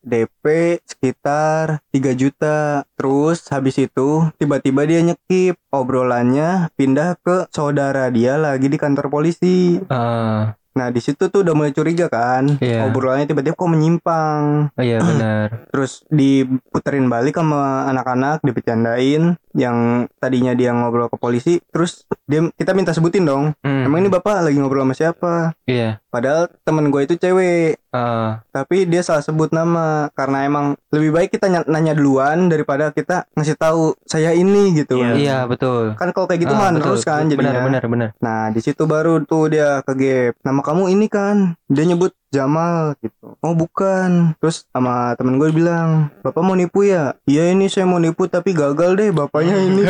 DP 0.00 0.44
sekitar 0.82 1.80
3 1.90 2.12
juta. 2.14 2.84
Terus 2.94 3.44
habis 3.48 3.76
itu 3.76 4.28
tiba-tiba 4.36 4.84
dia 4.84 5.00
nyekip 5.00 5.56
obrolannya 5.70 6.68
pindah 6.74 7.16
ke 7.20 7.48
saudara 7.50 8.08
dia 8.08 8.36
lagi 8.36 8.66
di 8.66 8.76
kantor 8.76 9.08
polisi. 9.08 9.76
Eh, 9.78 10.42
Nah, 10.70 10.86
di 10.86 11.02
situ 11.02 11.26
tuh 11.26 11.42
udah 11.42 11.50
mulai 11.50 11.74
curiga 11.74 12.06
kan. 12.06 12.46
Iya. 12.62 12.86
Obrolannya 12.86 13.26
tiba-tiba 13.26 13.58
kok 13.58 13.66
menyimpang. 13.66 14.70
oh 14.70 14.84
iya 14.86 15.02
benar. 15.02 15.66
Terus 15.74 16.06
diputerin 16.06 17.10
balik 17.10 17.42
sama 17.42 17.90
anak-anak, 17.90 18.38
dipecandain 18.46 19.34
yang 19.50 19.76
tadinya 20.22 20.54
dia 20.54 20.70
ngobrol 20.70 21.10
ke 21.10 21.18
polisi, 21.18 21.58
terus 21.74 22.06
dia 22.30 22.46
kita 22.54 22.70
minta 22.70 22.94
sebutin 22.94 23.26
dong. 23.26 23.50
Hmm, 23.58 23.82
Emang 23.82 23.98
ini 23.98 24.08
Bapak 24.08 24.40
lagi 24.40 24.54
ngobrol 24.54 24.84
sama 24.84 24.94
siapa? 24.94 25.32
Iya. 25.66 25.98
Padahal 26.06 26.46
temen 26.62 26.88
gue 26.88 27.02
itu 27.02 27.14
cewek, 27.16 27.82
Eh, 27.90 28.30
tapi 28.48 28.86
dia 28.86 29.02
salah 29.02 29.18
sebut 29.18 29.50
nama 29.50 30.06
karena 30.12 30.46
emang 30.46 30.78
lebih 30.88 31.10
baik 31.10 31.30
kita 31.32 31.50
ny- 31.50 31.66
nanya 31.66 31.90
duluan 31.90 32.46
daripada 32.46 32.94
kita 32.94 33.26
ngasih 33.34 33.58
tahu 33.58 33.98
saya 34.04 34.30
ini 34.30 34.78
gitu. 34.78 34.94
Iya. 34.96 35.14
iya 35.16 35.38
betul. 35.42 35.98
Kan 35.98 36.14
kalau 36.14 36.24
kayak 36.24 36.46
gitu 36.46 36.54
Ah, 36.54 36.70
mah 36.70 36.78
terus 36.78 37.02
kan 37.02 37.26
Benar 37.26 37.34
jadinya. 37.50 37.66
benar 37.66 37.84
benar. 37.84 38.08
Nah, 38.16 38.46
di 38.48 38.62
situ 38.62 38.86
baru 38.86 39.18
tuh 39.20 39.50
dia 39.50 39.82
ke 39.82 39.92
gap. 39.92 40.32
Nama 40.40 40.60
kamu 40.62 40.82
ini 40.88 41.06
kan? 41.06 41.58
Dia 41.66 41.82
nyebut 41.84 42.14
Jamal 42.30 42.94
gitu. 43.02 43.34
Oh, 43.42 43.54
bukan. 43.58 44.38
Terus 44.38 44.62
sama 44.70 45.18
temen 45.18 45.36
gue 45.42 45.50
bilang, 45.50 46.14
"Bapak 46.22 46.46
mau 46.46 46.54
nipu 46.54 46.86
ya?" 46.86 47.18
"Iya, 47.26 47.50
ini 47.50 47.66
saya 47.66 47.90
mau 47.90 47.98
nipu 47.98 48.30
tapi 48.30 48.54
gagal 48.54 48.94
deh 48.94 49.10
bapaknya 49.10 49.58
ini." 49.66 49.82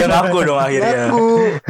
Yang 0.00 0.16
aku 0.24 0.38
dong 0.40 0.56
akhirnya. 0.56 1.12
Aku 1.12 1.24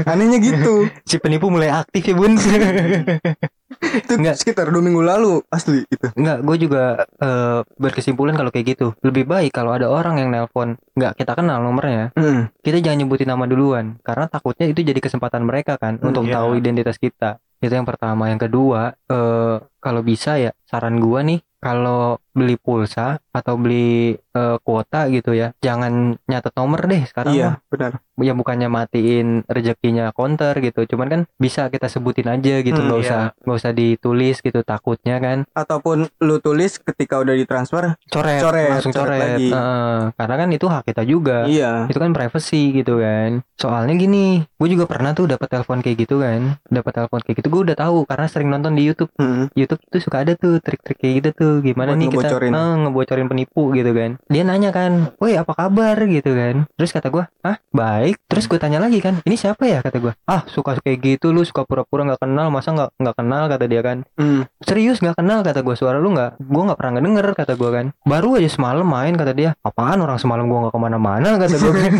anehnya 0.06 0.38
gitu. 0.38 0.86
Si 1.10 1.18
penipu 1.18 1.50
mulai 1.50 1.74
aktif 1.74 2.06
ya 2.06 2.14
bun. 2.14 2.38
Itu 3.80 4.12
Enggak. 4.20 4.36
sekitar 4.36 4.68
dua 4.68 4.84
minggu 4.84 5.00
lalu 5.00 5.40
asli 5.48 5.88
itu. 5.88 6.06
Enggak, 6.12 6.44
gue 6.44 6.56
juga 6.60 6.84
eh, 7.16 7.60
berkesimpulan 7.76 8.36
kalau 8.36 8.52
kayak 8.52 8.76
gitu. 8.76 8.92
Lebih 9.00 9.24
baik 9.24 9.50
kalau 9.50 9.72
ada 9.72 9.88
orang 9.88 10.20
yang 10.20 10.28
nelpon, 10.28 10.76
nggak 10.92 11.16
kita 11.16 11.32
kenal 11.32 11.64
nomornya, 11.64 12.12
Hmm. 12.12 12.52
kita 12.60 12.78
jangan 12.78 13.02
nyebutin 13.02 13.28
nama 13.28 13.48
duluan, 13.48 13.96
karena 14.04 14.28
takutnya 14.28 14.68
itu 14.68 14.84
jadi 14.84 15.00
kesempatan 15.00 15.42
mereka 15.42 15.80
kan 15.80 15.96
Hmm, 15.96 16.12
untuk 16.12 16.28
iya. 16.28 16.38
tahu 16.38 16.60
identitas 16.60 17.00
kita. 17.00 17.40
Itu 17.60 17.72
yang 17.72 17.84
pertama. 17.84 18.28
Yang 18.28 18.48
kedua, 18.48 18.96
eh 19.08 19.56
kalau 19.80 20.00
bisa 20.00 20.36
ya 20.36 20.52
saran 20.64 21.00
gua 21.00 21.24
nih, 21.24 21.40
kalau 21.56 22.16
beli 22.30 22.54
pulsa 22.54 23.06
atau 23.30 23.54
beli 23.54 24.14
eh, 24.16 24.56
kuota 24.60 25.06
gitu 25.06 25.32
ya, 25.32 25.50
jangan 25.58 26.14
nyatet 26.24 26.54
nomor 26.54 26.80
deh 26.82 27.02
sekarang 27.04 27.32
mah. 27.32 27.38
Iya, 27.38 27.50
benar. 27.66 27.92
ya 28.20 28.36
bukannya 28.36 28.68
matiin 28.68 29.48
rezekinya 29.48 30.12
counter 30.12 30.52
gitu 30.60 30.84
cuman 30.84 31.08
kan 31.08 31.20
bisa 31.34 31.66
kita 31.66 31.88
sebutin 31.88 32.28
aja 32.28 32.60
gitu 32.60 32.76
Hmm, 32.76 32.86
nggak 32.86 32.98
iya. 32.98 33.06
usah 33.08 33.22
nggak 33.40 33.56
usah 33.56 33.72
ditulis 33.72 34.36
gitu 34.38 34.60
takutnya 34.60 35.16
kan 35.16 35.48
Ataupun 35.50 36.04
lu 36.20 36.36
tulis 36.38 36.76
ketika 36.76 37.16
udah 37.16 37.32
ditransfer. 37.32 37.96
coret, 38.06 38.38
Coret, 38.38 38.68
langsung 38.70 38.92
coret 38.92 39.08
coret, 39.08 39.20
lagi. 39.34 39.48
Heeh, 39.48 39.96
karena 40.14 40.34
kan 40.36 40.48
itu 40.50 40.66
hak 40.66 40.82
kita 40.84 41.02
juga 41.02 41.48
Iya. 41.48 41.88
itu 41.88 41.96
kan 41.96 42.12
privacy 42.12 42.62
gitu 42.74 43.00
kan 43.00 43.40
soalnya 43.56 43.94
gini 43.94 44.24
gue 44.44 44.68
juga 44.68 44.84
pernah 44.84 45.10
tuh 45.10 45.24
dapat 45.26 45.48
telepon 45.48 45.80
kayak 45.80 45.96
gitu 45.98 46.20
kan 46.20 46.60
dapat 46.66 46.92
telepon 46.94 47.20
kayak 47.20 47.36
gitu 47.36 47.48
gue 47.48 47.62
udah 47.66 47.76
tahu 47.78 48.04
karena 48.04 48.26
sering 48.26 48.48
nonton 48.48 48.72
di 48.72 48.84
YouTube 48.84 49.08
Hmm. 49.16 49.48
YouTube 49.54 49.80
tuh 49.82 49.96
suka 49.98 50.22
ada 50.22 50.32
tuh 50.34 50.60
trik-trik 50.60 50.96
kayak 50.96 51.14
gitu 51.18 51.28
tuh 51.34 51.52
gimana 51.62 51.92
Buat 51.92 51.98
nih 51.98 52.08
ngebocorin. 52.20 52.52
eh, 52.52 52.74
ngebocorin 52.86 53.28
penipu 53.28 53.62
gitu 53.72 53.90
kan. 53.96 54.10
Dia 54.28 54.42
nanya 54.44 54.70
kan 54.70 55.16
woi 55.16 55.36
apa 55.36 55.52
kabar? 55.56 55.96
gitu 56.04 56.32
kan. 56.36 56.68
Terus 56.76 56.90
kata 56.92 57.08
gua 57.08 57.24
ah 57.40 57.56
baik. 57.72 58.20
Terus 58.28 58.46
gue 58.46 58.58
tanya 58.60 58.78
lagi 58.80 59.00
kan 59.00 59.20
ini 59.24 59.36
siapa 59.36 59.64
ya? 59.64 59.80
kata 59.80 59.98
gua 60.00 60.12
ah 60.28 60.44
suka 60.46 60.78
kayak 60.80 60.98
gitu 61.00 61.32
lu 61.32 61.42
suka 61.42 61.64
pura-pura 61.64 62.04
nggak 62.06 62.20
kenal 62.22 62.48
masa 62.52 62.72
nggak 62.72 62.90
nggak 63.00 63.16
kenal? 63.16 63.42
kata 63.50 63.64
dia 63.66 63.80
kan. 63.80 63.98
Hmm. 64.16 64.44
serius 64.62 65.00
nggak 65.00 65.16
kenal? 65.18 65.40
kata 65.40 65.60
gua 65.64 65.74
suara 65.74 65.98
lu 65.98 66.12
nggak 66.12 66.40
gua 66.40 66.62
nggak 66.70 66.78
pernah 66.78 66.92
ngedenger 66.98 67.26
kata 67.34 67.52
gua 67.56 67.70
kan. 67.74 67.86
Baru 68.04 68.36
aja 68.36 68.48
semalam 68.48 68.86
main 68.86 69.14
kata 69.16 69.32
dia. 69.32 69.50
Apaan 69.64 69.98
orang 70.00 70.18
semalam 70.20 70.44
gua 70.46 70.68
nggak 70.68 70.74
ke 70.76 70.80
mana-mana? 70.80 71.28
kata 71.40 71.56
gua 71.58 71.72
kan. 71.74 71.94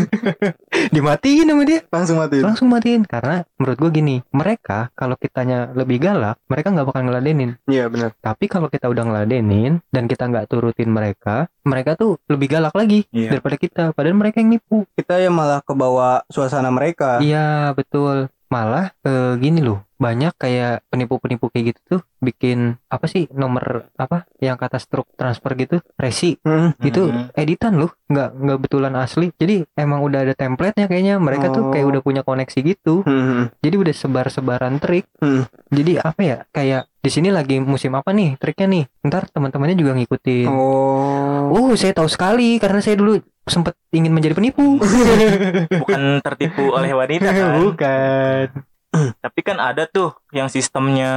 Dimatiin 0.95 1.47
sama 1.51 1.63
dia. 1.67 1.79
Langsung 1.91 2.17
mati. 2.19 2.37
langsung 2.41 2.67
matiin. 2.71 3.01
Karena 3.07 3.43
menurut 3.59 3.77
gue 3.77 3.91
gini 3.91 4.15
mereka 4.33 4.89
kalau 4.97 5.15
kitanya 5.15 5.71
lebih 5.75 6.01
galak 6.01 6.37
mereka 6.47 6.73
nggak 6.73 6.87
bakal 6.87 7.01
ngeladenin. 7.07 7.57
Iya, 7.69 7.87
benar. 7.87 8.11
tapi 8.19 8.45
kalau 8.51 8.67
kita 8.67 8.87
udah 8.91 9.03
ngeladenin 9.07 9.79
dan 9.93 10.05
kita 10.11 10.27
nggak 10.27 10.45
turutin 10.45 10.89
mereka 10.89 11.47
mereka 11.63 11.95
tuh 11.95 12.19
lebih 12.27 12.51
galak 12.51 12.73
lagi 12.73 13.07
Iya. 13.09 13.31
daripada 13.31 13.55
kita 13.55 13.83
padahal 13.91 14.17
mereka 14.17 14.37
yang 14.37 14.51
nipu 14.51 14.83
Kita 14.91 15.15
yang 15.17 15.31
malah 15.31 15.61
kebawa 15.61 16.27
suasana 16.27 16.67
mereka. 16.67 17.17
iya 17.19 17.71
betul 17.71 18.27
malah 18.47 18.91
eh, 19.01 19.39
gini 19.39 19.63
loh 19.63 19.87
banyak 19.95 20.33
kayak 20.35 20.83
penipu-penipu 20.89 21.47
kayak 21.47 21.71
gitu 21.71 21.79
tuh 21.87 22.01
bikin 22.19 22.75
apa 22.85 23.05
sih 23.05 23.29
nomor 23.31 23.87
apa 23.95 24.27
yang 24.37 24.57
kata 24.57 24.75
struk 24.75 25.07
transfer 25.13 25.55
gitu 25.55 25.79
resi 25.95 26.35
Hmm. 26.41 26.75
itu 26.81 27.05
Mhm. 27.05 27.31
editan 27.33 27.77
loh 27.77 27.95
nggak 28.05 28.29
nggak 28.35 28.59
betulan 28.59 28.91
asli 28.97 29.31
jadi 29.31 29.63
emang 29.71 30.01
udah 30.01 30.25
ada 30.25 30.33
template-nya 30.33 30.85
kayaknya 30.85 31.15
mereka 31.15 31.47
tuh 31.49 31.71
kayak 31.71 31.85
Oh. 31.85 31.91
udah 31.93 32.01
punya 32.01 32.21
koneksi 32.21 32.59
gitu 32.65 32.93
Hmm. 33.01 33.55
jadi 33.61 33.75
udah 33.77 33.93
sebar-sebaran 33.95 34.75
trik 34.77 35.07
Hmm. 35.15 35.47
jadi 35.69 36.03
apa 36.03 36.19
ya 36.19 36.37
kayak 36.49 36.90
di 37.01 37.09
sini 37.09 37.29
lagi 37.29 37.57
musim 37.57 37.89
apa 37.91 38.09
nih 38.09 38.37
triknya 38.37 38.67
nih 38.67 38.83
ntar 39.03 39.25
teman-temannya 39.27 39.73
juga 39.73 39.91
ngikutin 39.93 40.45
Oh. 40.45 41.49
oh 41.49 41.71
saya 41.73 41.91
tahu 41.91 42.05
sekali 42.05 42.55
karena 42.55 42.77
saya 42.77 42.93
dulu 42.93 43.17
sempat 43.43 43.73
ingin 43.89 44.09
menjadi 44.09 44.33
penipu 44.33 44.77
Bukan 45.81 46.01
tertipu 46.25 46.69
oleh 46.69 46.93
wanita 46.93 47.25
kan. 47.27 47.57
bukan 47.59 48.45
Tapi 48.91 49.39
kan 49.39 49.57
ada 49.57 49.87
tuh 49.87 50.13
yang 50.29 50.45
sistemnya 50.45 51.09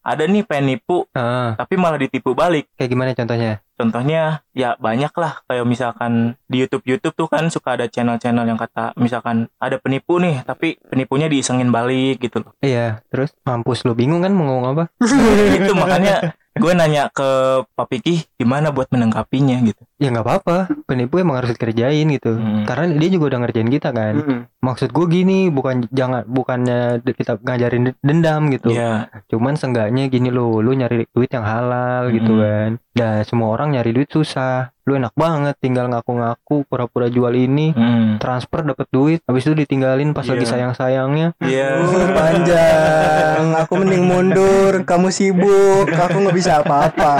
ada 0.00 0.24
nih 0.24 0.42
penipu 0.42 1.06
ah 1.12 1.54
tapi 1.54 1.76
malah 1.76 1.96
ditipu 1.96 2.32
balik. 2.32 2.66
kayak 2.74 2.90
gimana 2.90 3.10
contohnya 3.12 3.62
Contohnya 3.80 4.44
ya 4.52 4.76
banyak 4.76 5.08
lah 5.16 5.40
kayak 5.48 5.64
misalkan 5.64 6.36
di 6.44 6.60
YouTube 6.60 6.84
YouTube 6.84 7.16
tuh 7.16 7.28
kan 7.32 7.48
suka 7.48 7.80
ada 7.80 7.88
channel-channel 7.88 8.44
yang 8.44 8.60
kata 8.60 8.92
misalkan 9.00 9.48
ada 9.56 9.80
penipu 9.80 10.20
nih 10.20 10.44
tapi 10.44 10.76
penipunya 10.84 11.32
diisengin 11.32 11.72
balik 11.72 12.20
gitu 12.20 12.44
loh. 12.44 12.52
iya 12.60 13.00
terus 13.08 13.32
mampus 13.40 13.88
lu 13.88 13.96
bingung 13.96 14.20
kan 14.20 14.36
mau 14.36 14.44
ngomong 14.44 14.76
apa 14.76 14.84
itu 15.56 15.72
makanya 15.72 16.36
gue 16.60 16.72
nanya 16.76 17.08
ke 17.08 17.62
Pak 17.72 17.86
Piki 17.88 18.28
gimana 18.36 18.68
buat 18.68 18.92
menangkapinya 18.92 19.56
gitu. 19.64 19.80
Ya 20.00 20.08
nggak 20.08 20.24
apa-apa 20.24 20.56
penipu 20.84 21.20
emang 21.20 21.36
harus 21.36 21.52
dikerjain 21.52 22.08
gitu 22.08 22.32
Hmm. 22.32 22.64
karena 22.64 22.96
dia 22.96 23.08
juga 23.10 23.24
udah 23.28 23.40
ngerjain 23.44 23.68
kita 23.68 23.92
kan 23.92 24.14
Hmm. 24.16 24.40
maksud 24.58 24.90
gue 24.90 25.06
gini 25.06 25.38
bukan 25.46 25.84
jangan 25.90 26.24
bukannya 26.24 26.80
kita 27.04 27.36
ngajarin 27.38 27.92
dendam 28.00 28.48
gitu 28.48 28.72
Iya. 28.72 29.12
cuman 29.28 29.54
seenggaknya 29.54 30.08
gini 30.08 30.28
lo 30.28 30.58
lu 30.58 30.72
nyari 30.72 31.04
duit 31.06 31.28
yang 31.28 31.44
halal 31.44 32.08
gitu 32.08 32.32
Mm. 32.32 32.40
kan 32.40 32.70
dan 32.90 33.22
semua 33.22 33.52
orang 33.52 33.70
nyari 33.70 33.92
duit 33.92 34.08
susah 34.08 34.72
lu 34.82 34.96
enak 34.96 35.12
banget 35.14 35.54
tinggal 35.58 35.86
ngaku-ngaku 35.86 36.64
pura-pura 36.64 37.06
jual 37.06 37.30
ini 37.30 37.70
Hmm. 37.70 38.16
transfer 38.16 38.64
dapat 38.64 38.88
duit 38.88 39.20
habis 39.22 39.44
itu 39.44 39.52
ditinggalin 39.54 40.10
pas 40.10 40.24
Iya. 40.24 40.32
lagi 40.32 40.46
sayang-sayangnya 40.46 41.28
Iya. 41.38 41.68
Uh, 41.78 42.08
panjang. 42.18 43.44
Aku 43.58 43.76
mending 43.76 44.04
mundur. 44.04 44.72
Kamu 44.82 45.08
sibuk. 45.08 45.86
Aku 45.88 46.16
nggak 46.18 46.34
bisa 46.34 46.60
apa-apa. 46.60 47.12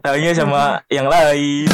Taunya 0.00 0.32
sama 0.32 0.80
yang 0.88 1.06
lain. 1.06 1.68